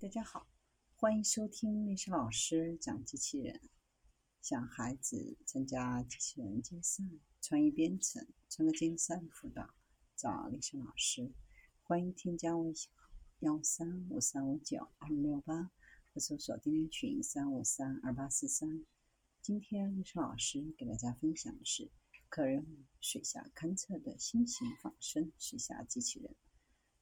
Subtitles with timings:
[0.00, 0.46] 大家好，
[0.94, 3.60] 欢迎收听历史老师讲机器人。
[4.40, 7.02] 想孩子参加机器人竞赛、
[7.40, 9.74] 创意编程、创客竞赛辅导，
[10.14, 11.32] 找历史老师。
[11.82, 15.72] 欢迎添加微信号幺三五三五九二六八，
[16.14, 18.86] 或搜索钉钉群三五三二八四三。
[19.42, 21.90] 今天历史老师给大家分享的是
[22.28, 26.36] 可任务水下勘测的新型仿生水下机器人。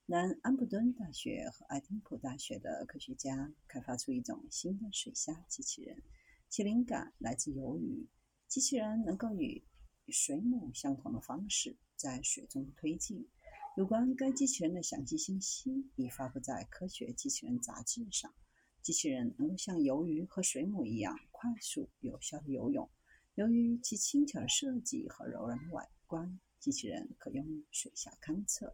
[0.09, 6.01] 南安普敦大学和爱丁堡大学的科学家开发出一种新的水下机器人，
[6.49, 8.07] 其灵感来自鱿鱼。
[8.47, 9.65] 机器人能够以
[10.07, 13.29] 水母相同的方式在水中推进。
[13.77, 18.33] 有关该机器人的详细信息已发布在《科学机器人》杂志上。
[18.83, 22.89] 机器人能够像鱿鱼和水母一样快速有效地游泳。
[23.35, 28.73] 由于其轻巧的设计和柔软的外观，机器人可用于水下勘测。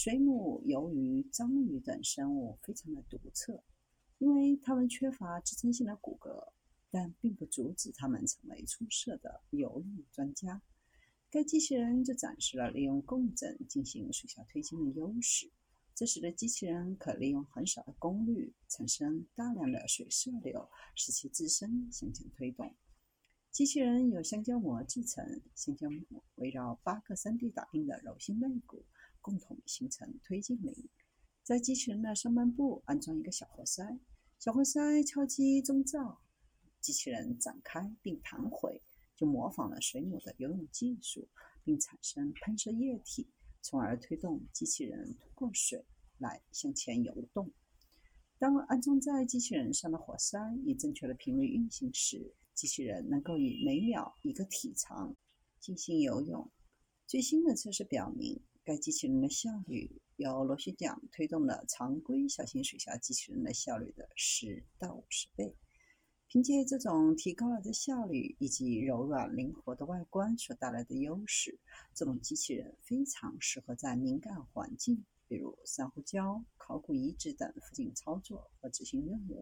[0.00, 3.60] 水母、鱿鱼、章鱼等生物非常的独特，
[4.18, 6.52] 因为它们缺乏支撑性的骨骼，
[6.88, 10.62] 但并不阻止它们成为出色的游泳专家。
[11.28, 15.50] 该机器人就展示了利用共振进行水下推进的优势，
[15.96, 22.72] 这使得机器人可利用很少的功率产生大量的水射流，使其自身向前推动。
[23.50, 28.84] 机器人由橡胶膜制成，橡胶膜围绕八个 3D 打印的柔性肋骨。
[29.28, 30.88] 共同形成推进力。
[31.42, 33.98] 在机器人的上半部安装一个小活塞，
[34.38, 36.18] 小活塞敲击中罩，
[36.80, 38.80] 机器人展开并弹回，
[39.14, 41.28] 就模仿了水母的游泳技术，
[41.62, 43.28] 并产生喷射液体，
[43.60, 45.84] 从而推动机器人通过水
[46.16, 47.52] 来向前游动。
[48.38, 55.14] 当安装在机器人上的活塞以正确的频率运行时，机器人能够以每秒一个体长
[55.60, 56.50] 进行游泳。
[57.06, 58.40] 最新的测试表明。
[58.68, 65.56] 该机器人的效率由螺旋桨推动的常规小型水下机器人的效率的十到五十倍。
[66.26, 71.58] 凭借这种提高了的效率以及柔软灵活的外观所带来的优势，
[71.94, 79.36] 这种机器人非常适合在敏感环境，比如珊瑚礁、考古遗址等附近操作和执行任务。